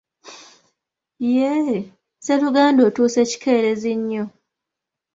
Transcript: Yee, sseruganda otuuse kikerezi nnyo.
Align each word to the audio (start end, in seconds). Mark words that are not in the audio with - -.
Yee, 1.33 1.75
sseruganda 1.87 2.81
otuuse 2.87 3.21
kikerezi 3.29 3.91
nnyo. 3.99 4.23